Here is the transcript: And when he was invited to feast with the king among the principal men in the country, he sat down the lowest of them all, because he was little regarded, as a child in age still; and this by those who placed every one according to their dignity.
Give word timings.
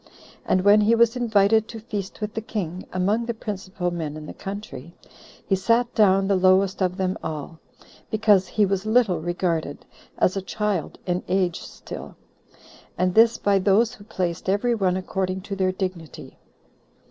And 0.47 0.61
when 0.63 0.81
he 0.81 0.95
was 0.95 1.15
invited 1.15 1.67
to 1.67 1.79
feast 1.79 2.21
with 2.21 2.33
the 2.33 2.41
king 2.41 2.87
among 2.91 3.27
the 3.27 3.35
principal 3.35 3.91
men 3.91 4.17
in 4.17 4.25
the 4.25 4.33
country, 4.33 4.95
he 5.45 5.55
sat 5.55 5.93
down 5.93 6.27
the 6.27 6.35
lowest 6.35 6.81
of 6.81 6.97
them 6.97 7.17
all, 7.21 7.59
because 8.09 8.47
he 8.47 8.65
was 8.65 8.83
little 8.83 9.19
regarded, 9.19 9.85
as 10.17 10.35
a 10.35 10.41
child 10.41 10.97
in 11.05 11.21
age 11.27 11.61
still; 11.61 12.15
and 12.97 13.13
this 13.13 13.37
by 13.37 13.59
those 13.59 13.93
who 13.93 14.03
placed 14.03 14.49
every 14.49 14.73
one 14.73 14.97
according 14.97 15.41
to 15.41 15.55
their 15.55 15.71
dignity. 15.71 16.39